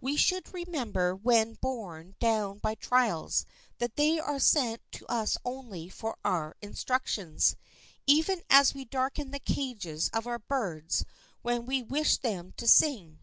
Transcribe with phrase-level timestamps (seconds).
[0.00, 3.44] We should remember when borne down by trials
[3.76, 7.56] that they are sent to us only for our instructions,
[8.06, 11.04] even as we darken the cages of our birds
[11.42, 13.18] when we wish them to sing.